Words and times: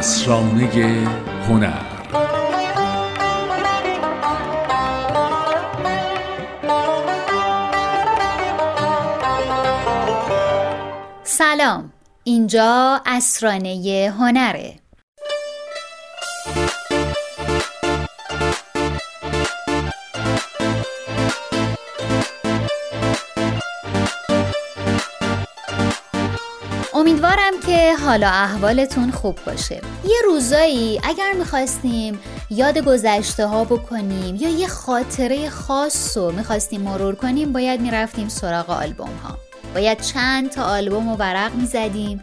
اسرانه 0.00 1.06
هنر. 1.48 1.82
سلام. 11.24 11.92
اینجا 12.24 13.00
اسرانه 13.06 14.12
هنره. 14.18 14.74
امیدوارم 27.00 27.52
که 27.66 27.96
حالا 27.96 28.28
احوالتون 28.28 29.10
خوب 29.10 29.38
باشه. 29.46 29.80
یه 30.04 30.16
روزایی 30.24 31.00
اگر 31.04 31.32
می‌خواستیم 31.32 32.18
یاد 32.50 32.78
گذشته 32.78 33.46
ها 33.46 33.64
بکنیم 33.64 34.36
یا 34.36 34.48
یه 34.48 34.68
خاطره 34.68 35.50
خاص 35.50 36.16
رو 36.16 36.32
می‌خواستیم 36.32 36.80
مرور 36.80 37.14
کنیم 37.14 37.52
باید 37.52 37.80
می‌رفتیم 37.80 38.28
سراغ 38.28 38.70
آلبوم 38.70 39.16
ها 39.24 39.38
باید 39.74 40.00
چند 40.00 40.50
تا 40.50 40.62
آلبوم 40.62 41.08
و 41.08 41.16
ورق 41.16 41.54
می‌زدیم. 41.54 42.22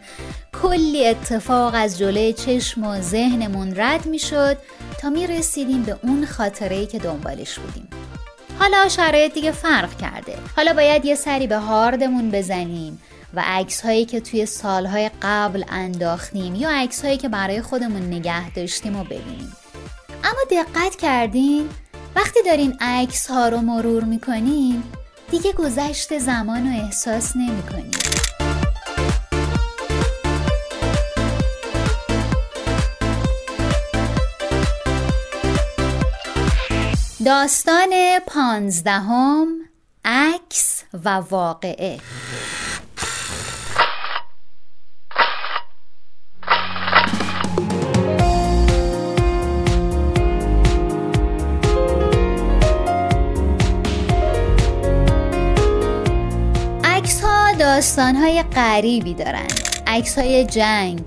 کلی 0.62 1.06
اتفاق 1.06 1.72
از 1.76 1.98
جلوی 1.98 2.32
چشم 2.32 2.84
و 2.84 3.00
ذهنمون 3.00 3.72
رد 3.76 4.06
می‌شد 4.06 4.56
تا 5.00 5.10
می‌رسیدیم 5.10 5.82
به 5.82 5.96
اون 6.02 6.26
خاطره 6.26 6.86
که 6.86 6.98
دنبالش 6.98 7.58
بودیم. 7.58 7.88
حالا 8.58 8.88
شرایط 8.88 9.34
دیگه 9.34 9.52
فرق 9.52 9.96
کرده. 9.96 10.38
حالا 10.56 10.72
باید 10.72 11.04
یه 11.04 11.14
سری 11.14 11.46
به 11.46 11.56
هاردمون 11.56 12.30
بزنیم. 12.30 13.02
و 13.34 13.42
عکس 13.46 13.80
هایی 13.80 14.04
که 14.04 14.20
توی 14.20 14.46
سالهای 14.46 15.10
قبل 15.22 15.64
انداختیم 15.68 16.54
یا 16.54 16.70
عکس 16.70 17.04
هایی 17.04 17.16
که 17.16 17.28
برای 17.28 17.62
خودمون 17.62 18.02
نگه 18.02 18.50
داشتیم 18.50 18.96
و 18.96 19.04
ببینیم. 19.04 19.56
اما 20.24 20.40
دقت 20.50 20.96
کردین؟ 20.96 21.68
وقتی 22.16 22.42
دارین 22.42 22.76
عکس 22.80 23.26
ها 23.26 23.48
رو 23.48 23.58
مرور 23.58 24.04
می‌کنین 24.04 24.82
دیگه 25.30 25.52
گذشت 25.52 26.18
زمان 26.18 26.66
رو 26.66 26.84
احساس 26.84 27.36
نمی‌کنین. 27.36 27.90
داستان 37.26 37.90
پانزدهم 38.26 39.48
عکس 40.04 40.82
و 41.04 41.08
واقعه. 41.08 41.98
داستانهای 57.78 58.42
غریبی 58.42 59.14
دارن. 59.14 59.46
عکس 59.86 60.18
های 60.18 60.44
جنگ 60.44 61.00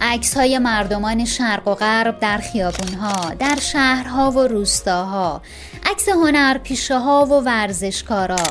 عکس 0.00 0.36
های 0.36 0.58
مردمان 0.58 1.24
شرق 1.24 1.68
و 1.68 1.74
غرب 1.74 2.20
در 2.20 2.38
خیابونها 2.38 3.34
در 3.38 3.56
شهرها 3.60 4.30
و 4.30 4.38
روستاها 4.38 5.42
عکس 5.86 6.08
هنرپیشه 6.08 6.98
ها 6.98 7.26
و 7.26 7.32
ورزشکارا 7.44 8.42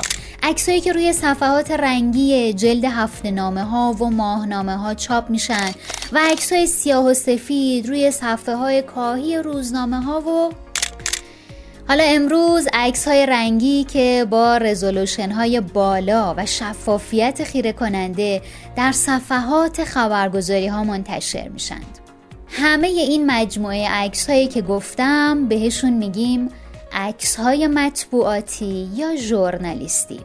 عکسایی 0.42 0.80
که 0.80 0.92
روی 0.92 1.12
صفحات 1.12 1.70
رنگی 1.70 2.52
جلد 2.52 2.84
هفته 2.84 3.30
نامه 3.30 3.62
ها 3.62 3.92
و 3.92 4.10
ماهنامه 4.10 4.76
ها 4.76 4.94
چاپ 4.94 5.30
میشن 5.30 5.70
و 6.12 6.20
عکس 6.32 6.52
های 6.52 6.66
سیاه 6.66 7.04
و 7.04 7.14
سفید 7.14 7.88
روی 7.88 8.10
صفحه 8.10 8.54
های 8.54 8.82
کاهی 8.82 9.36
روزنامه 9.36 10.02
ها 10.02 10.20
و 10.20 10.63
حالا 11.88 12.04
امروز 12.04 12.68
عکس 12.72 13.08
های 13.08 13.26
رنگی 13.26 13.84
که 13.84 14.26
با 14.30 14.56
رزولوشن 14.56 15.30
های 15.30 15.60
بالا 15.60 16.34
و 16.36 16.46
شفافیت 16.46 17.44
خیره 17.44 17.72
کننده 17.72 18.42
در 18.76 18.92
صفحات 18.92 19.84
خبرگزاری 19.84 20.66
ها 20.66 20.84
منتشر 20.84 21.48
میشند 21.48 21.98
همه 22.48 22.86
این 22.86 23.30
مجموعه 23.30 23.88
عکس 23.88 24.30
هایی 24.30 24.48
که 24.48 24.62
گفتم 24.62 25.48
بهشون 25.48 25.92
میگیم 25.92 26.48
عکس 26.92 27.36
های 27.36 27.66
مطبوعاتی 27.66 28.88
یا 28.94 29.16
ژورنالیستی. 29.16 30.20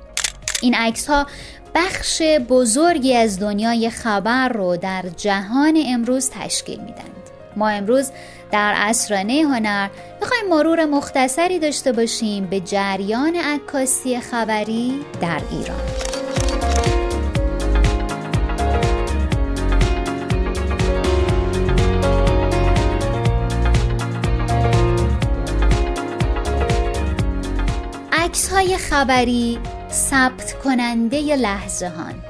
این 0.61 0.75
عکس 0.75 1.07
ها 1.07 1.27
بخش 1.75 2.21
بزرگی 2.49 3.15
از 3.15 3.39
دنیای 3.39 3.89
خبر 3.89 4.49
رو 4.49 4.77
در 4.77 5.05
جهان 5.17 5.83
امروز 5.87 6.29
تشکیل 6.29 6.79
میدند 6.79 7.29
ما 7.55 7.69
امروز 7.69 8.11
در 8.51 8.73
اسرانه 8.77 9.33
هنر 9.33 9.89
می‌خوایم 10.21 10.49
مرور 10.49 10.85
مختصری 10.85 11.59
داشته 11.59 11.91
باشیم 11.91 12.45
به 12.45 12.59
جریان 12.59 13.35
عکاسی 13.35 14.19
خبری 14.19 15.05
در 15.21 15.41
ایران. 15.51 15.79
عکس 28.11 28.51
های 28.51 28.77
خبری 28.77 29.59
ثبت 29.91 30.53
کننده 30.63 31.35
لحظه 31.35 31.87
هان 31.87 32.28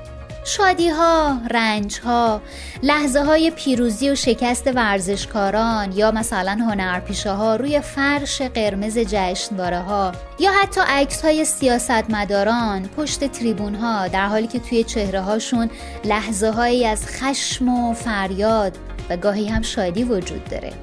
شادی 0.56 0.90
ها، 0.90 1.38
رنج 1.52 2.00
ها، 2.00 2.42
لحظه 2.84 3.24
های 3.24 3.52
پیروزی 3.52 4.10
و 4.10 4.16
شکست 4.16 4.68
ورزشکاران 4.76 5.92
یا 5.92 6.12
مثلا 6.12 6.52
هنرپیشه 6.52 7.32
ها 7.32 7.56
روی 7.56 7.82
فرش 7.82 8.42
قرمز 8.42 8.98
جشنواره 8.98 9.80
ها 9.80 10.12
یا 10.40 10.52
حتی 10.52 10.82
عکس 10.88 11.26
های 11.26 11.46
سیاستمداران 11.46 12.88
پشت 12.98 13.32
تریبون 13.32 13.76
ها 13.76 14.08
در 14.08 14.28
حالی 14.28 14.48
که 14.48 14.59
توی 14.59 14.84
چهره 14.84 15.22
هاشون 15.22 15.70
لحظه 16.06 16.50
هایی 16.50 16.86
از 16.86 17.08
خشم 17.08 17.70
و 17.70 17.94
فریاد 17.94 18.78
و 19.09 19.18
گاهی 19.18 19.48
هم 19.48 19.62
شادی 19.62 20.04
وجود 20.04 20.46
داره. 20.46 20.74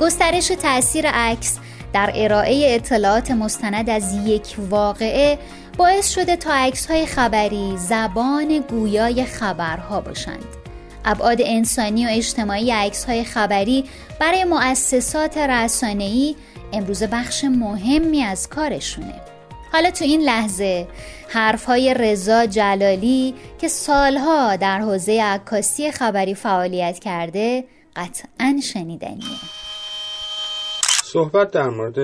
گسترش 0.00 0.46
تاثیر 0.46 1.06
عکس 1.06 1.58
در 1.92 2.12
ارائه 2.14 2.74
اطلاعات 2.74 3.30
مستند 3.30 3.90
از 3.90 4.14
یک 4.26 4.56
واقعه 4.70 5.38
باعث 5.78 6.08
شده 6.10 6.36
تا 6.36 6.52
عکس 6.52 6.86
های 6.86 7.06
خبری 7.06 7.74
زبان 7.76 8.58
گویای 8.58 9.24
خبرها 9.24 10.00
باشند. 10.00 10.44
ابعاد 11.04 11.38
انسانی 11.44 12.06
و 12.06 12.08
اجتماعی 12.12 12.70
عکس 12.70 13.04
های 13.04 13.24
خبری 13.24 13.84
برای 14.20 14.44
مؤسسات 14.44 15.38
رسانه‌ای 15.38 16.36
امروز 16.72 17.02
بخش 17.02 17.44
مهمی 17.44 18.22
از 18.22 18.48
کارشونه. 18.48 19.14
حالا 19.72 19.90
تو 19.90 20.04
این 20.04 20.20
لحظه 20.20 20.86
حرف 21.28 21.64
های 21.64 21.94
رضا 21.94 22.46
جلالی 22.46 23.34
که 23.60 23.68
سالها 23.68 24.56
در 24.56 24.78
حوزه 24.78 25.22
عکاسی 25.22 25.90
خبری 25.90 26.34
فعالیت 26.34 26.98
کرده 26.98 27.64
قطعا 27.96 28.60
شنیدنیه. 28.62 29.67
صحبت 31.12 31.50
در 31.50 31.68
مورد 31.68 31.98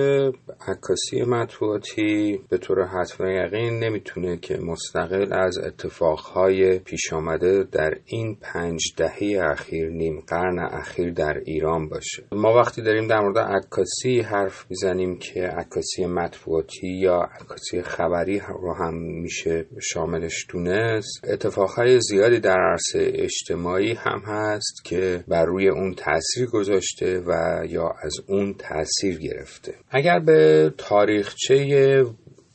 عکاسی 0.67 1.23
مطبوعاتی 1.27 2.39
به 2.49 2.57
طور 2.57 2.85
حتم 2.85 3.27
یقین 3.27 3.79
نمی‌تونه 3.79 4.37
که 4.37 4.57
مستقل 4.57 5.33
از 5.33 5.57
اتفاقهای 5.57 6.79
پیش 6.79 7.13
آمده 7.13 7.63
در 7.63 7.93
این 8.05 8.37
پنج 8.41 8.81
دهه 8.97 9.39
اخیر 9.43 9.89
نیم 9.89 10.23
قرن 10.27 10.59
اخیر 10.59 11.13
در 11.13 11.37
ایران 11.45 11.89
باشه. 11.89 12.23
ما 12.31 12.53
وقتی 12.53 12.81
داریم 12.81 13.07
در 13.07 13.19
مورد 13.19 13.37
عکاسی 13.37 14.19
حرف 14.19 14.65
می‌زنیم 14.69 15.19
که 15.19 15.41
عکاسی 15.41 16.05
مطبوعاتی 16.05 16.87
یا 16.87 17.19
عکاسی 17.41 17.81
خبری 17.81 18.39
رو 18.39 18.73
هم 18.73 18.93
میشه 18.93 19.65
شاملش 19.81 20.45
دونست 20.49 21.29
اتفاقهای 21.29 21.99
زیادی 22.01 22.39
در 22.39 22.57
عرصه 22.59 23.11
اجتماعی 23.15 23.93
هم 23.93 24.19
هست 24.25 24.85
که 24.85 25.23
بر 25.27 25.45
روی 25.45 25.69
اون 25.69 25.93
تاثیر 25.93 26.45
گذاشته 26.45 27.19
و 27.19 27.31
یا 27.69 27.95
از 28.03 28.13
اون 28.27 28.53
تاثیر 28.53 28.94
تاثیر 28.95 29.19
گرفته. 29.19 29.75
اگر 29.89 30.19
به 30.19 30.73
تاریخچه 30.77 32.05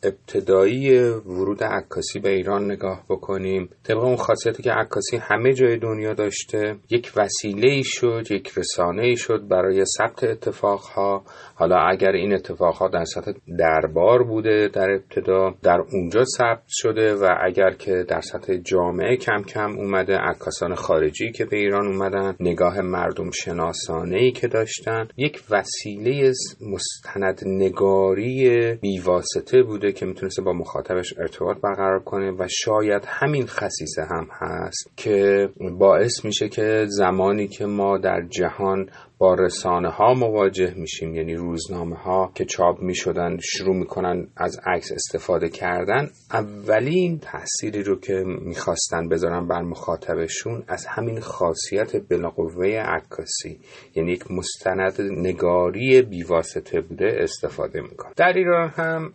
ابتدایی 0.02 0.98
ورود 1.00 1.64
عکاسی 1.64 2.18
به 2.18 2.30
ایران 2.30 2.64
نگاه 2.70 3.04
بکنیم 3.08 3.68
طبق 3.84 3.98
اون 3.98 4.16
خاصیتی 4.16 4.62
که 4.62 4.70
عکاسی 4.70 5.16
همه 5.16 5.52
جای 5.52 5.78
دنیا 5.78 6.14
داشته 6.14 6.76
یک 6.90 7.12
وسیله 7.16 7.82
شد 7.84 8.26
یک 8.30 8.52
رسانه 8.56 9.14
شد 9.14 9.48
برای 9.48 9.84
ثبت 9.98 10.24
اتفاقها. 10.24 11.24
حالا 11.60 11.76
اگر 11.76 12.10
این 12.10 12.34
اتفاقها 12.34 12.88
در 12.88 13.04
سطح 13.04 13.32
دربار 13.58 14.22
بوده 14.22 14.68
در 14.68 14.90
ابتدا 14.90 15.54
در 15.62 15.80
اونجا 15.92 16.24
ثبت 16.24 16.62
شده 16.68 17.14
و 17.14 17.28
اگر 17.44 17.70
که 17.70 18.04
در 18.08 18.20
سطح 18.20 18.56
جامعه 18.56 19.16
کم 19.16 19.42
کم 19.42 19.78
اومده 19.78 20.16
عکاسان 20.16 20.74
خارجی 20.74 21.32
که 21.32 21.44
به 21.44 21.56
ایران 21.56 21.86
اومدن 21.86 22.36
نگاه 22.40 22.80
مردم 22.80 23.30
شناسانه 23.30 24.16
ای 24.16 24.32
که 24.32 24.48
داشتن 24.48 25.08
یک 25.16 25.42
وسیله 25.50 26.32
مستند 26.60 27.40
نگاری 27.46 28.74
بیواسطه 28.74 29.62
بوده 29.62 29.92
که 29.92 30.06
می‌تونسته 30.06 30.42
با 30.42 30.52
مخاطبش 30.52 31.14
ارتباط 31.18 31.56
برقرار 31.60 32.00
کنه 32.00 32.30
و 32.30 32.46
شاید 32.50 33.02
همین 33.06 33.46
خصیصه 33.46 34.02
هم 34.02 34.28
هست 34.30 34.92
که 34.96 35.48
باعث 35.78 36.24
میشه 36.24 36.48
که 36.48 36.84
زمانی 36.88 37.48
که 37.48 37.66
ما 37.66 37.98
در 37.98 38.22
جهان 38.30 38.86
با 39.20 39.34
رسانه 39.34 39.88
ها 39.88 40.14
مواجه 40.14 40.74
میشیم. 40.76 41.14
یعنی 41.14 41.34
روزنامه 41.34 41.96
ها 41.96 42.32
که 42.34 42.44
چاپ 42.44 42.80
می‌شدن 42.82 43.36
شروع 43.42 43.76
می‌کنن 43.76 44.26
از 44.36 44.60
عکس 44.66 44.92
استفاده 44.92 45.48
کردن. 45.48 46.08
اولین 46.32 47.18
تأثیری 47.18 47.82
رو 47.82 48.00
که 48.00 48.24
می‌خواستن 48.42 49.08
بذارن 49.08 49.48
بر 49.48 49.62
مخاطبشون 49.62 50.64
از 50.68 50.86
همین 50.86 51.20
خاصیت 51.20 52.08
بلاقوه 52.08 52.66
عکاسی. 52.66 53.60
یعنی 53.94 54.12
یک 54.12 54.30
مستند 54.30 55.00
نگاری 55.00 56.02
بیواسطه 56.02 56.80
بوده 56.80 57.16
استفاده 57.18 57.80
می‌کنن. 57.80 58.12
در 58.16 58.32
ایران 58.32 58.68
هم 58.68 59.12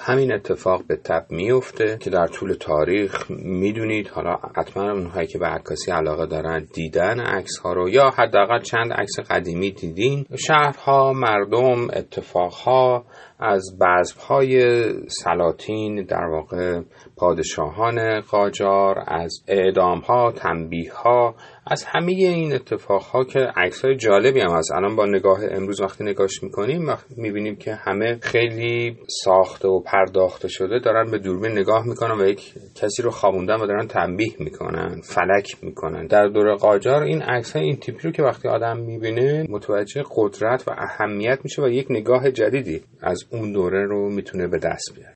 همین 0.00 0.32
اتفاق 0.32 0.86
به 0.86 0.96
تب 0.96 1.26
میفته 1.30 1.98
که 2.00 2.10
در 2.10 2.26
طول 2.26 2.52
تاریخ 2.52 3.30
می‌دونید. 3.30 4.08
حالا 4.08 4.38
حتما 4.56 4.92
اونهایی 4.92 5.26
که 5.26 5.38
به 5.38 5.46
عکاسی 5.46 5.90
علاقه 5.90 6.26
دارن 6.26 6.66
دیدن 6.74 7.20
عکس 7.20 7.58
ها 7.58 7.72
رو 7.72 7.88
یا 7.88 8.10
حداقل 8.10 8.60
چند 8.60 8.92
عکس 8.92 9.18
قدیمی 9.36 9.70
دیدین. 9.70 10.26
شهرها 10.38 11.12
مردم 11.12 11.88
اتفاقها 11.92 13.04
از 13.38 13.78
بزمهای 13.80 14.84
سلاطین 15.08 16.04
در 16.04 16.24
واقع 16.24 16.80
پادشاهان 17.16 18.20
قاجار 18.20 19.04
از 19.06 19.38
اعدام 19.48 19.98
ها 19.98 21.34
از 21.66 21.84
همه 21.84 22.12
این 22.12 22.54
اتفاق 22.54 23.02
ها 23.02 23.24
که 23.24 23.38
عکس 23.56 23.84
های 23.84 23.96
جالبی 23.96 24.40
هم 24.40 24.50
هست. 24.50 24.72
الان 24.72 24.96
با 24.96 25.06
نگاه 25.06 25.40
امروز 25.50 25.80
وقتی 25.80 26.04
نگاش 26.04 26.42
می‌کنیم 26.42 26.88
می‌بینیم 27.16 27.56
که 27.56 27.74
همه 27.74 28.18
خیلی 28.22 28.96
ساخته 29.24 29.68
و 29.68 29.80
پرداخته 29.80 30.48
شده 30.48 30.78
دارن 30.78 31.10
به 31.10 31.18
دوربین 31.18 31.52
نگاه 31.52 31.86
می‌کنن 31.86 32.20
و 32.20 32.28
یک 32.28 32.54
کسی 32.74 33.02
رو 33.02 33.10
خوابوندن 33.10 33.54
و 33.60 33.66
دارن 33.66 33.86
تنبیه 33.86 34.32
می‌کنن 34.38 35.00
فلک 35.04 35.56
می‌کنن. 35.62 36.06
در 36.06 36.26
دور 36.26 36.54
قاجار 36.54 37.02
این 37.02 37.22
عکس 37.22 37.56
این 37.56 37.76
تیپی 37.76 38.02
رو 38.02 38.10
که 38.10 38.22
وقتی 38.22 38.48
آدم 38.48 38.76
می‌بینه 38.76 39.46
متوجه 39.50 40.04
قدرت 40.16 40.68
و 40.68 40.70
اهمیت 40.78 41.38
میشه 41.44 41.62
و 41.62 41.68
یک 41.68 41.86
نگاه 41.90 42.30
جدیدی 42.30 42.82
از 43.02 43.24
اون 43.30 43.52
دوره 43.52 43.86
رو 43.86 44.10
می‌تونه 44.10 44.46
به 44.46 44.58
دست 44.58 44.92
بیاره. 44.94 45.14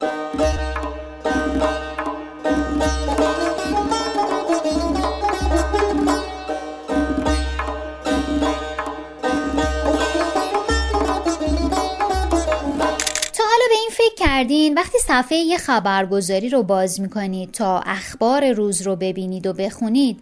کردین؟ 14.41 14.75
وقتی 14.75 14.99
صفحه 14.99 15.39
یه 15.39 15.59
خبرگزاری 15.59 16.49
رو 16.49 16.63
باز 16.63 17.01
می‌کنید 17.01 17.53
تا 17.53 17.79
اخبار 17.79 18.53
روز 18.53 18.83
رو 18.83 18.97
ببینید 18.97 19.47
و 19.47 19.53
بخونید 19.53 20.21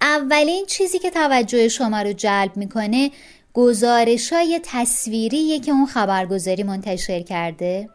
اولین 0.00 0.66
چیزی 0.66 0.98
که 0.98 1.10
توجه 1.10 1.68
شما 1.68 2.02
رو 2.02 2.12
جلب 2.12 2.56
می‌کنه 2.56 3.10
گزارش 3.54 4.32
های 4.32 4.60
تصویریه 4.62 5.60
که 5.60 5.72
اون 5.72 5.86
خبرگزاری 5.86 6.62
منتشر 6.62 7.20
کرده. 7.22 7.88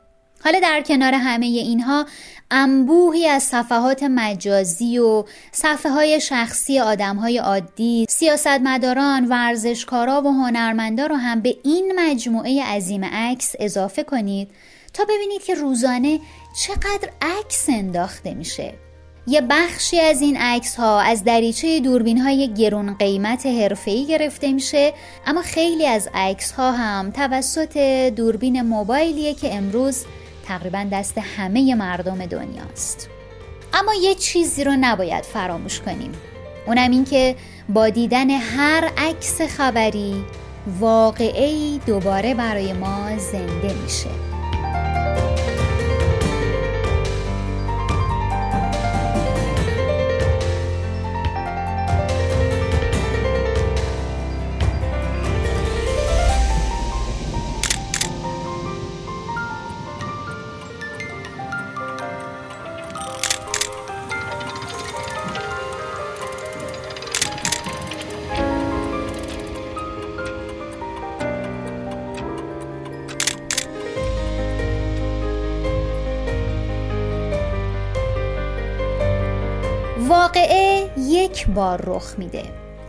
حالا 0.43 0.59
در 0.59 0.81
کنار 0.81 1.13
همه 1.13 1.45
اینها 1.45 2.05
انبوهی 2.51 3.27
از 3.27 3.43
صفحات 3.43 4.03
مجازی 4.03 4.99
و 4.99 5.23
صفحه 5.51 5.91
های 5.91 6.21
شخصی 6.21 6.79
آدم 6.79 7.15
های 7.15 7.37
عادی 7.37 8.05
سیاستمداران 8.09 9.25
ورزشکارا 9.25 10.21
و 10.21 10.27
هنرمندا 10.27 11.05
رو 11.05 11.15
هم 11.15 11.41
به 11.41 11.55
این 11.63 11.93
مجموعه 11.99 12.63
عظیم 12.63 13.05
عکس 13.05 13.55
اضافه 13.59 14.03
کنید 14.03 14.49
تا 14.93 15.03
ببینید 15.03 15.43
که 15.43 15.55
روزانه 15.55 16.19
چقدر 16.63 17.09
عکس 17.21 17.65
انداخته 17.69 18.33
میشه. 18.33 18.84
یه 19.27 19.41
بخشی 19.41 19.99
از 19.99 20.21
این 20.21 20.37
عکس 20.37 20.75
ها 20.75 20.99
از 20.99 21.23
دریچه 21.23 21.79
دوربین 21.79 22.17
های 22.17 22.53
گرون 22.53 22.93
قیمت 22.93 23.45
حرفه‌ای 23.45 24.05
گرفته 24.05 24.51
میشه 24.51 24.93
اما 25.25 25.41
خیلی 25.41 25.85
از 25.85 26.09
عکس 26.13 26.51
ها 26.51 26.71
هم 26.71 27.11
توسط 27.11 27.77
دوربین 28.15 28.61
موبایلیه 28.61 29.33
که 29.33 29.55
امروز 29.55 30.05
تقریبا 30.47 30.87
دست 30.91 31.17
همه 31.17 31.75
مردم 31.75 32.25
دنیاست. 32.25 33.09
اما 33.73 33.93
یه 33.93 34.15
چیزی 34.15 34.63
رو 34.63 34.75
نباید 34.79 35.23
فراموش 35.23 35.79
کنیم. 35.79 36.11
اونم 36.67 36.91
این 36.91 37.05
که 37.05 37.35
با 37.69 37.89
دیدن 37.89 38.29
هر 38.29 38.91
عکس 38.97 39.41
خبری 39.41 40.25
واقعی 40.79 41.81
دوباره 41.85 42.33
برای 42.33 42.73
ما 42.73 43.17
زنده 43.17 43.73
میشه. 43.83 44.34
واقعه 80.35 80.89
یک 80.97 81.47
بار 81.47 81.81
رخ 81.87 82.15
میده. 82.17 82.43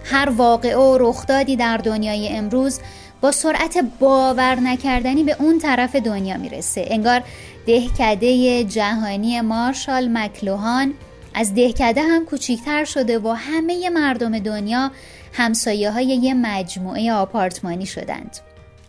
هر 0.04 0.28
واقعه 0.28 0.76
و 0.76 0.98
رخدادی 1.00 1.56
در 1.56 1.76
دنیای 1.76 2.28
امروز 2.28 2.80
با 3.20 3.32
سرعت 3.32 3.84
باور 4.00 4.54
نکردنی 4.54 5.24
به 5.24 5.36
اون 5.38 5.58
طرف 5.58 5.96
دنیا 5.96 6.36
می‌رسه. 6.36 6.86
انگار 6.90 7.22
دهکده 7.66 8.64
جهانی 8.64 9.40
مارشال 9.40 10.08
مکلوهان 10.12 10.94
از 11.34 11.54
دهکده 11.54 12.02
هم 12.02 12.24
کوچیکتر 12.24 12.84
شده 12.84 13.18
و 13.18 13.28
همه 13.28 13.90
مردم 13.90 14.38
دنیا 14.38 14.90
همسایه 15.32 15.90
های 15.90 16.06
یه 16.06 16.34
مجموعه 16.34 17.12
آپارتمانی 17.12 17.86
شدند. 17.86 18.36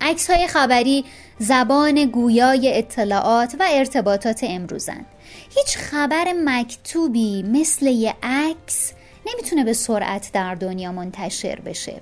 عکس 0.01 0.29
های 0.29 0.47
خبری 0.47 1.05
زبان 1.39 2.05
گویای 2.05 2.77
اطلاعات 2.77 3.55
و 3.59 3.65
ارتباطات 3.71 4.39
امروزند 4.43 5.05
هیچ 5.55 5.77
خبر 5.77 6.33
مکتوبی 6.45 7.43
مثل 7.43 7.85
یه 7.85 8.15
عکس 8.23 8.93
نمی‌تونه 9.27 9.63
به 9.63 9.73
سرعت 9.73 10.29
در 10.33 10.55
دنیا 10.55 10.91
منتشر 10.91 11.59
بشه. 11.59 12.01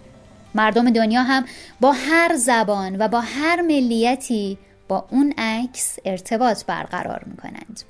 مردم 0.56 0.90
دنیا 0.90 1.24
هم 1.24 1.46
با 1.82 1.92
هر 1.92 2.36
زبان 2.36 2.96
و 3.00 3.08
با 3.08 3.22
هر 3.22 3.62
ملیتی 3.62 4.58
با 4.88 5.08
اون 5.12 5.34
عکس 5.38 5.98
ارتباط 6.06 6.66
برقرار 6.66 7.24
می‌کنند. 7.26 7.82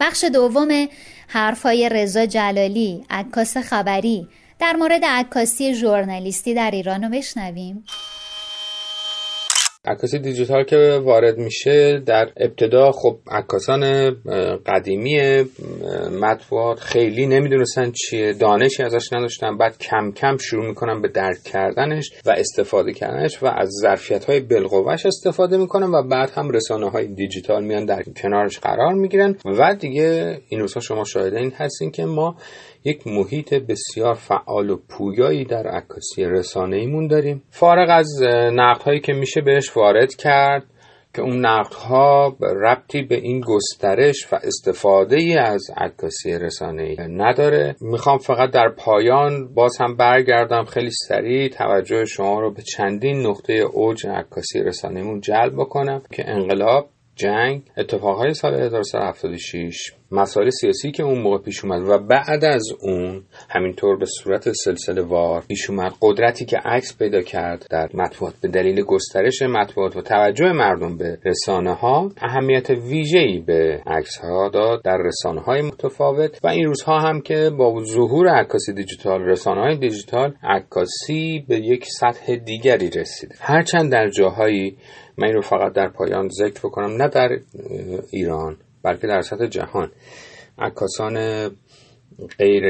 بخش 0.00 0.24
دوم 0.24 0.88
حرفای 1.28 1.88
رضا 1.88 2.26
جلالی 2.26 3.04
عکاس 3.10 3.56
خبری. 3.56 4.28
در 4.58 4.72
مورد 4.72 5.04
عکاسی 5.04 5.74
ژورنالیستی 5.74 6.54
در 6.54 6.70
ایران 6.70 7.04
رو 7.04 7.10
بشنویم. 7.10 7.84
عکاسی 9.86 10.18
دیجیتال 10.18 10.64
که 10.64 11.00
وارد 11.04 11.38
میشه 11.38 12.02
در 12.06 12.28
ابتدا 12.36 12.90
خب 12.92 13.18
عکاسان 13.30 14.10
قدیمی 14.66 15.44
مطبوعات 16.20 16.80
خیلی 16.80 17.26
نمی‌دونستن 17.26 17.90
چیه 17.90 18.32
دانشی 18.32 18.82
ازش 18.82 19.12
نداشتن 19.12 19.58
بعد 19.58 19.78
کم 19.78 20.12
کم 20.12 20.36
شروع 20.36 20.66
می‌کنن 20.66 21.02
به 21.02 21.08
درک 21.08 21.42
کردنش 21.44 22.10
و 22.26 22.30
استفاده 22.30 22.92
کردنش 22.92 23.42
و 23.42 23.46
از 23.46 23.70
ظرفیت 23.82 24.24
های 24.24 24.40
بالقوهش 24.40 25.06
استفاده 25.06 25.56
می‌کنن 25.56 25.86
و 25.86 26.08
بعد 26.08 26.30
هم 26.30 26.50
رسانه 26.50 26.90
های 26.90 27.06
دیجیتال 27.06 27.64
میان 27.64 27.84
در 27.84 28.02
کنارش 28.02 28.58
قرار 28.58 28.94
می‌گیرن. 28.94 29.36
و 29.44 29.74
دیگه 29.74 30.38
این 30.48 30.60
روزها 30.60 30.80
شما 30.80 31.04
شاهده 31.04 31.38
این 31.38 31.52
هستین 31.56 31.90
که 31.90 32.04
ما 32.04 32.36
یک 32.86 33.06
محیط 33.06 33.54
بسیار 33.54 34.14
فعال 34.14 34.70
و 34.70 34.76
پویایی 34.88 35.44
در 35.44 35.66
عکاسی 35.66 36.24
رسانه 36.24 36.76
ایمون 36.76 37.06
داریم. 37.06 37.42
فارغ 37.50 37.88
از 37.90 38.22
نقد 38.52 38.82
هایی 38.82 39.00
که 39.00 39.12
میشه 39.12 39.40
بهش 39.40 39.76
وارد 39.76 40.14
کرد 40.14 40.64
که 41.14 41.22
اون 41.22 41.46
نقد 41.46 41.74
ها 41.74 42.36
ربطی 42.40 43.02
به 43.02 43.14
این 43.14 43.40
گسترش 43.40 44.32
و 44.32 44.36
استفاده 44.36 45.16
ای 45.16 45.36
از 45.38 45.66
عکاسی 45.76 46.38
رسانه 46.38 46.82
ای 46.82 46.96
نداره. 46.98 47.76
می‌خوام 47.80 48.18
فقط 48.18 48.50
در 48.50 48.68
پایان 48.68 49.54
باز 49.54 49.76
هم 49.80 49.96
برگردم. 49.96 50.64
خیلی 50.64 50.90
سریع 51.08 51.48
توجه 51.48 52.04
شما 52.04 52.40
رو 52.40 52.50
به 52.50 52.62
چندین 52.62 53.26
نقطه 53.26 53.52
اوج 53.52 54.06
عکاسی 54.06 54.62
رسانه 54.62 55.00
ایمون 55.00 55.20
جلب 55.20 55.52
بکنم 55.52 56.02
که 56.12 56.30
انقلاب 56.30 56.88
جنگ 57.16 57.62
اتفاقهای 57.76 58.34
سال 58.34 58.54
1376 58.54 59.92
مسائل 60.10 60.50
سیاسی 60.50 60.90
که 60.90 61.02
اون 61.02 61.18
موقع 61.18 61.38
پیش 61.38 61.64
اومد 61.64 61.88
و 61.88 61.98
بعد 61.98 62.44
از 62.44 62.62
اون 62.80 63.22
همینطور 63.50 63.96
به 63.96 64.06
صورت 64.06 64.52
سلسله 64.52 65.02
وار 65.02 65.44
پیش 65.48 65.70
اومد 65.70 65.92
قدرتی 66.02 66.44
که 66.44 66.56
عکس 66.64 66.98
پیدا 66.98 67.20
کرد 67.20 67.66
در 67.70 67.88
مطبوعات 67.94 68.34
به 68.42 68.48
دلیل 68.48 68.82
گسترش 68.82 69.42
مطبوعات 69.42 69.96
و 69.96 70.02
توجه 70.02 70.52
مردم 70.52 70.96
به 70.96 71.18
رسانه 71.24 71.72
ها 71.72 72.10
اهمیت 72.22 72.70
ویژه‌ای 72.70 73.38
به 73.38 73.82
عکس 73.86 74.18
ها 74.18 74.48
داد 74.48 74.82
در 74.82 74.98
رسانه 75.04 75.40
های 75.40 75.62
متفاوت 75.62 76.40
و 76.44 76.48
این 76.48 76.66
روزها 76.66 77.00
هم 77.00 77.20
که 77.20 77.50
با 77.58 77.82
ظهور 77.84 78.28
عکاسی 78.28 78.72
دیجیتال 78.72 79.20
رسانه 79.20 79.60
های 79.60 79.76
دیجیتال 79.76 80.34
عکاسی 80.42 81.44
به 81.48 81.56
یک 81.56 81.84
سطح 81.84 82.36
دیگری 82.36 82.90
رسیده 82.90 83.34
هرچند 83.40 83.92
در 83.92 84.08
جاهایی 84.08 84.76
من 85.18 85.26
این 85.26 85.34
رو 85.34 85.42
فقط 85.42 85.72
در 85.72 85.88
پایان 85.88 86.28
ذکر 86.28 86.60
بکنم 86.60 87.02
نه 87.02 87.08
در 87.08 87.28
ایران 88.10 88.56
بلکه 88.82 89.06
در 89.06 89.20
سطح 89.20 89.46
جهان. 89.46 89.90
عکاسان 90.58 91.48
غیر 92.38 92.64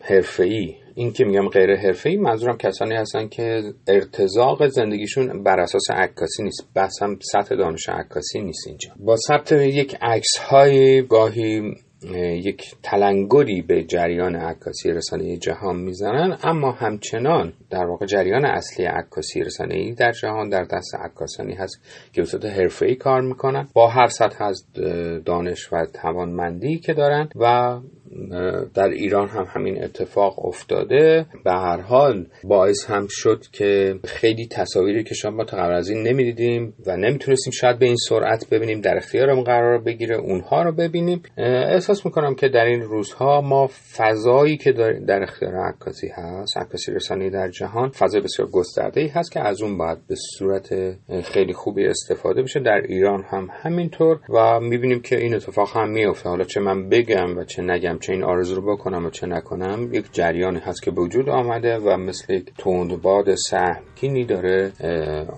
حرفه‌ای 0.00 0.74
این 0.94 1.12
که 1.12 1.24
میگم 1.24 1.48
غیر 1.48 1.76
حرفه‌ای 1.76 2.16
منظورم 2.16 2.56
کسانی 2.56 2.94
هستن 2.94 3.28
که 3.28 3.62
ارتزاق 3.88 4.66
زندگیشون 4.66 5.42
بر 5.42 5.60
اساس 5.60 5.90
عکاسی 5.90 6.42
نیست. 6.42 6.68
بس 6.76 7.02
هم 7.02 7.18
سطح 7.22 7.54
دانش 7.54 7.88
عکاسی 7.88 8.40
نیست 8.40 8.66
اینجا. 8.66 8.90
با 8.98 9.16
ثبت 9.16 9.52
یک 9.52 9.96
عکس 10.02 10.36
های 10.38 11.02
گاهی 11.02 11.74
یک 12.04 12.74
تلنگری 12.82 13.62
به 13.62 13.84
جریان 13.84 14.36
عکاسی 14.36 14.90
رسانه 14.90 15.36
جهان 15.36 15.76
می‌زنن 15.76 16.38
اما 16.42 16.72
همچنان 16.72 17.52
در 17.70 17.84
واقع 17.84 18.06
جریان 18.06 18.44
اصلی 18.44 18.84
عکاسی 18.86 19.40
رسانه 19.40 19.74
ای 19.74 19.92
در 19.92 20.12
جهان 20.12 20.48
در 20.48 20.64
دست 20.64 20.94
عکاسانی 20.94 21.54
هست 21.54 21.82
که 22.12 22.20
به 22.22 22.26
صورت 22.26 22.44
حرفه‌ای 22.44 22.94
کار 22.94 23.20
می‌کنن. 23.20 23.68
با 23.72 23.88
هر 23.88 24.06
سطح 24.06 24.44
از 24.44 24.64
دانش 25.24 25.72
و 25.72 25.86
توانمندی 26.02 26.78
که 26.78 26.94
دارن 26.94 27.28
و 27.36 27.76
در 28.74 28.88
ایران 28.88 29.28
هم 29.28 29.46
همین 29.48 29.84
اتفاق 29.84 30.46
افتاده. 30.46 31.26
به 31.44 31.52
هر 31.52 31.80
حال 31.80 32.26
باعث 32.44 32.84
هم 32.84 33.06
شد 33.10 33.40
که 33.52 33.94
خیلی 34.04 34.46
تصاویری 34.46 35.04
که 35.04 35.14
شما 35.14 35.44
قبل 35.44 35.72
از 35.72 35.88
این 35.88 36.02
نمی‌دیدیم 36.02 36.74
و 36.86 36.96
نمی‌تونستیم 36.96 37.52
شاید 37.52 37.78
به 37.78 37.86
این 37.86 37.96
سرعت 37.96 38.48
ببینیم 38.50 38.80
در 38.80 38.96
اختیارمون 38.96 39.44
قرار 39.44 39.78
بگیره 39.78 40.16
اونها 40.16 40.62
رو 40.62 40.72
ببینیم. 40.72 41.22
احساس 41.36 42.06
می‌کنم 42.06 42.34
که 42.34 42.48
در 42.48 42.64
این 42.64 42.80
روزها 42.80 43.40
ما 43.40 43.70
فضایی 43.96 44.56
که 44.56 44.72
در 45.06 45.22
اختیار 45.22 45.54
عکاسی 45.56 46.08
هست 46.08 46.56
عکاسی 46.56 46.92
رسانی 46.92 47.30
در 47.30 47.48
جهان 47.48 47.88
فضای 47.88 48.20
بسیار 48.20 48.48
گسترده 48.48 49.00
ای 49.00 49.08
هست 49.08 49.32
که 49.32 49.40
از 49.40 49.62
اون 49.62 49.78
باید 49.78 49.98
به 50.08 50.14
صورت 50.38 50.74
خیلی 51.24 51.52
خوبی 51.52 51.86
استفاده 51.86 52.42
بشه 52.42 52.60
در 52.60 52.80
ایران 52.88 53.24
هم 53.30 53.48
همینطور 53.62 54.20
و 54.34 54.60
می‌بینیم 54.60 55.00
که 55.00 55.16
این 55.18 55.34
اتفاق 55.34 55.76
هم 55.76 55.90
میفته 55.90 56.28
حالا 56.28 56.44
چه 56.44 56.60
من 56.60 56.88
بگم 56.88 57.38
و 57.38 57.44
چه 57.44 57.62
نگم 57.62 57.98
چه 57.98 58.09
این 58.10 58.24
آرزو 58.24 58.54
رو 58.54 58.76
بکنم 58.76 59.06
و 59.06 59.10
چه 59.10 59.26
نکنم 59.26 59.94
یک 59.94 60.06
جریانی 60.12 60.58
هست 60.58 60.82
که 60.82 60.90
به 60.90 61.00
وجود 61.00 61.28
آمده 61.28 61.78
و 61.78 61.96
مثل 61.96 62.32
یک 62.32 62.52
تندباد 62.58 63.34
سهمگینی 63.34 64.24
داره 64.24 64.72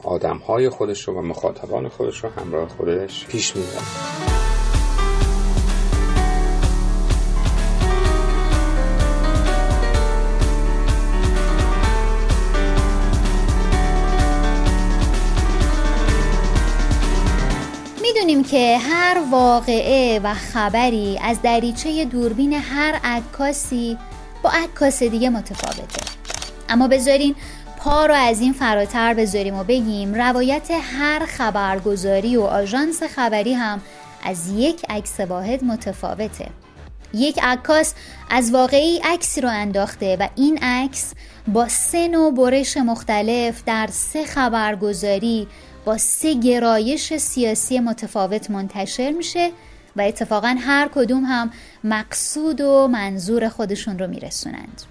آدم 0.05 0.37
های 0.37 0.69
خودش 0.69 1.09
رو 1.09 1.14
و 1.14 1.23
مخاطبان 1.23 1.88
خودش 1.88 2.25
رو 2.25 2.31
همراه 2.31 2.69
خودش 2.69 3.26
پیش 3.26 3.57
می‌بره. 3.57 4.41
می‌دونیم 18.35 18.51
که 18.51 18.79
هر 18.79 19.23
واقعه 19.31 20.21
و 20.25 20.35
خبری 20.35 21.19
از 21.23 21.43
دریچه 21.43 22.05
دوربین 22.05 22.53
هر 22.53 23.01
عکاسی 23.05 23.99
با 24.43 24.51
عکاس 24.51 25.03
دیگه 25.03 25.31
متفاوته. 25.31 26.03
اما 26.69 26.89
بذارین 26.89 27.35
پا 27.79 28.07
رو 28.07 28.15
از 28.15 28.41
این 28.41 28.53
فراتر 28.53 29.15
بذاریم 29.15 29.55
و 29.55 29.65
بگیم 29.65 30.15
روایت 30.15 30.71
هر 30.71 31.27
خبرگزاری 31.27 32.37
و 32.37 32.43
آژانس 32.43 33.03
خبری 33.03 33.53
هم 33.53 33.81
از 34.25 34.51
یک 34.51 34.83
عکس 34.89 35.21
واحد 35.21 35.65
متفاوته. 35.65 36.49
یک 37.14 37.38
عکاس 37.42 37.95
از 38.31 38.50
واقعی 38.50 39.00
عکسی 39.04 39.40
رو 39.40 39.49
انداخته 39.49 40.16
و 40.21 40.28
این 40.37 40.59
عکس 40.59 41.14
با 41.49 41.69
سه 41.69 42.09
نوع 42.09 42.35
برش 42.35 42.76
مختلف 42.76 43.62
در 43.66 43.88
سه 43.92 44.25
خبرگزاری 44.25 45.49
با 45.85 45.99
سه 45.99 46.35
گرایش 46.35 47.16
سیاسی 47.16 47.81
متفاوت 47.81 48.50
منتشر 48.50 49.11
میشه 49.11 49.50
و 49.97 50.02
اتفاقا 50.02 50.57
هر 50.61 50.88
کدوم 50.95 51.25
هم 51.25 51.50
مقصود 51.85 52.61
و 52.61 52.88
منظور 52.88 53.49
خودشون 53.49 53.99
رو 53.99 54.07
میرسونند. 54.07 54.83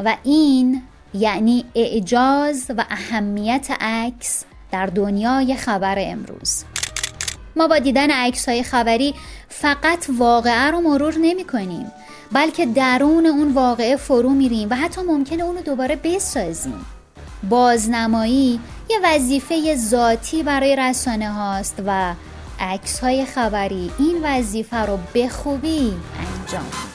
و 0.00 0.16
این 0.22 0.82
یعنی 1.14 1.64
اعجاز 1.74 2.66
و 2.76 2.84
اهمیت 2.90 3.68
عکس 3.80 4.44
در 4.72 4.86
دنیای 4.86 5.56
خبر 5.56 5.96
امروز. 5.98 6.64
ما 7.56 7.68
با 7.68 7.78
دیدن 7.78 8.10
عکس 8.10 8.48
های 8.48 8.62
خبری 8.62 9.14
فقط 9.48 10.06
واقعه 10.18 10.70
رو 10.70 10.80
مرور 10.80 11.14
نمی 11.20 11.44
کنیم 11.44 11.92
بلکه 12.32 12.66
درون 12.66 13.26
اون 13.26 13.52
واقعه 13.52 13.96
فرو 13.96 14.30
میریم 14.30 14.68
و 14.70 14.74
حتی 14.74 15.00
ممکنه 15.00 15.42
اونو 15.42 15.60
دوباره 15.60 15.96
بسازیم. 15.96 16.86
بازنمایی 17.48 18.60
یه 18.90 18.96
وظیفه 19.04 19.76
ذاتی 19.76 20.42
برای 20.42 20.76
رسانه 20.76 21.30
هاست 21.30 21.82
و 21.86 22.14
عکس 22.60 23.00
های 23.00 23.24
خبری 23.24 23.90
این 23.98 24.20
وظیفه 24.22 24.76
رو 24.76 24.98
به 25.12 25.28
خوبی 25.28 25.92
انجام 26.18 26.85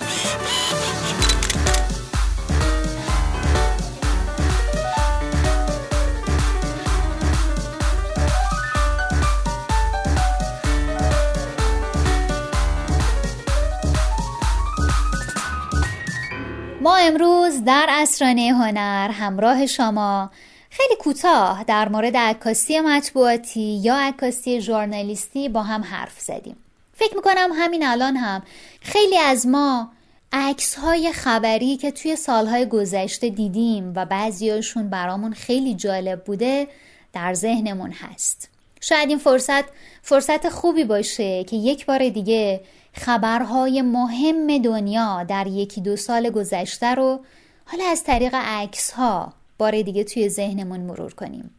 امروز 17.02 17.64
در 17.64 17.86
اسرانه 17.90 18.42
هنر 18.42 19.10
همراه 19.10 19.66
شما 19.66 20.32
خیلی 20.70 20.96
کوتاه 20.96 21.64
در 21.64 21.90
مورد 21.90 22.18
عکاسی 22.18 22.80
مطبوعاتی 22.80 23.80
یا 23.84 23.96
عکاسی 23.96 24.62
ژورنالیستی 24.62 25.50
با 25.50 25.64
هم 25.64 25.84
حرف 25.84 26.20
زدیم. 26.20 26.56
فکر 26.94 27.16
می‌کنم 27.16 27.50
همین 27.56 27.86
الان 27.86 28.16
هم 28.16 28.44
خیلی 28.82 29.18
از 29.18 29.48
ما 29.48 29.92
عکس 30.34 30.76
های 30.76 31.14
خبری 31.14 31.78
که 31.78 31.92
توی 31.92 32.16
سالهای 32.16 32.66
گذشته 32.66 33.30
دیدیم 33.30 33.94
و 33.96 34.06
بعضیاشون 34.06 34.90
برامون 34.90 35.34
خیلی 35.34 35.76
جالب 35.76 36.24
بوده 36.24 36.68
در 37.14 37.34
ذهنمون 37.34 37.92
هست. 37.92 38.50
شاید 38.82 39.10
این 39.10 39.18
فرصت 39.18 39.66
فرصت 40.02 40.50
خوبی 40.50 40.84
باشه 40.84 41.44
که 41.44 41.56
یک 41.56 41.86
بار 41.86 42.10
دیگه 42.10 42.62
خبرهای 42.94 43.82
مهم 43.82 44.58
دنیا 44.58 45.24
در 45.24 45.48
یکی 45.48 45.82
دو 45.82 45.96
سال 45.96 46.30
گذشته 46.30 46.96
رو 46.96 47.20
حالا 47.66 47.84
از 47.86 48.04
طریق 48.04 48.36
عکس 48.36 48.92
ها 48.92 49.34
بار 49.58 49.82
دیگه 49.82 50.04
توی 50.04 50.30
ذهنمون 50.30 50.80
مرور 50.80 51.14
کنیم. 51.14 51.52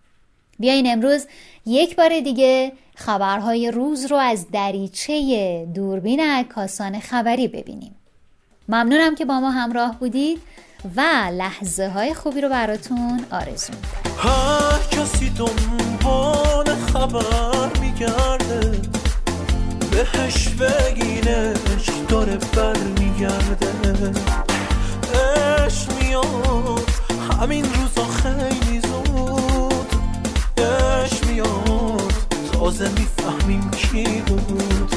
بیاین 0.58 0.92
امروز 0.92 1.26
یک 1.66 1.96
بار 1.96 2.20
دیگه 2.20 2.72
خبرهای 2.94 3.70
روز 3.70 4.06
رو 4.06 4.16
از 4.16 4.46
دریچه 4.52 5.66
دوربین 5.74 6.20
عکاسان 6.20 7.00
خبری 7.00 7.48
ببینیم. 7.48 7.94
ممنونم 8.68 9.14
که 9.14 9.24
با 9.24 9.40
ما 9.40 9.50
همراه 9.50 9.98
بودید 9.98 10.40
و 10.96 11.00
لحظه 11.32 11.88
های 11.88 12.14
خوبی 12.14 12.40
رو 12.40 12.48
براتون 12.48 13.24
آرزو 13.30 13.72
هر 14.18 14.78
کسی 14.90 15.30
دنبال 15.30 16.74
خبر 16.74 17.80
میگرده. 17.80 18.91
بهش 19.92 20.48
بگینش 20.48 21.90
داره 22.08 22.36
بر 22.36 22.76
میگرده 22.98 23.72
اش 25.66 25.86
میاد 26.00 26.90
همین 27.40 27.64
روزا 27.64 28.08
خیلی 28.22 28.80
زود. 28.80 29.94
اش 30.58 31.24
میاد 31.24 32.12
تازه 32.52 32.88
می‌فهمیم 32.88 33.70
کی 33.70 34.22
بود. 34.26 34.94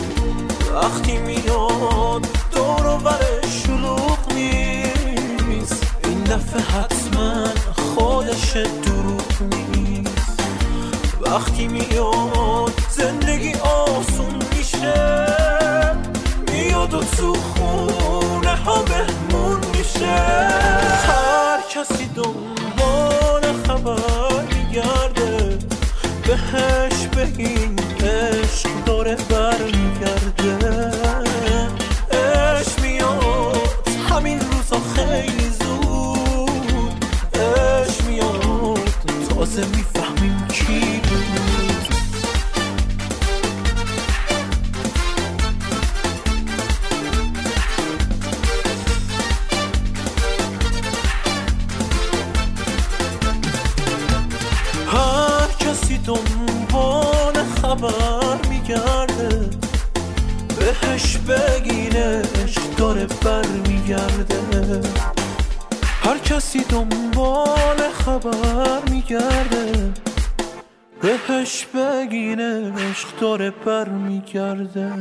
وقتی 0.75 1.17
میاد 1.17 2.27
دور 2.51 2.87
و 2.87 3.09
شلوغ 3.47 4.33
نیست. 4.33 5.83
این 6.03 6.23
دفعه 6.23 6.61
حتما 6.61 7.47
خودش 7.95 8.57
دروغ 8.57 9.53
نیست. 9.71 10.39
وقتی 11.21 11.67
میاد 11.67 12.44
میاد 17.21 17.54
بهش 61.27 61.39
بگینش 61.39 62.57
داره 62.77 63.05
بر 63.05 63.47
میگرده 63.47 64.81
هر 66.03 66.17
کسی 66.17 66.59
دنبال 66.59 67.89
خبر 67.93 68.89
میگرده. 68.91 69.93
بهش 71.01 71.65
بگینش 71.65 73.05
داره 73.19 73.49
بر 73.49 73.89
میگرده 73.89 74.93